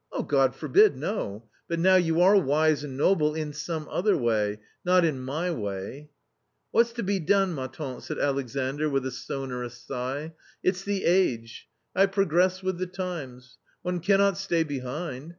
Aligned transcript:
"God 0.25 0.55
forbid, 0.55 0.97
no! 0.97 1.47
But 1.67 1.77
now 1.77 1.95
you 1.97 2.21
are 2.21 2.35
wise 2.35 2.83
and 2.83 2.97
noble.... 2.97 3.35
in 3.35 3.53
some 3.53 3.87
other 3.87 4.17
way, 4.17 4.59
not 4.83 5.05
in 5.05 5.21
my 5.21 5.51
way" 5.51 6.09
"What's 6.71 6.91
to 6.93 7.03
be 7.03 7.19
done, 7.19 7.53
ma 7.53 7.67
fante" 7.67 8.01
said 8.01 8.17
Alexandr 8.17 8.89
with 8.89 9.05
a 9.05 9.11
sonorous 9.11 9.77
sigh," 9.77 10.33
it's 10.63 10.83
the 10.83 11.05
age. 11.05 11.67
I 11.95 12.07
progress 12.07 12.63
with 12.63 12.79
the 12.79 12.87
times; 12.87 13.59
one 13.83 13.99
cannot 13.99 14.39
stay 14.39 14.63
behind. 14.63 15.29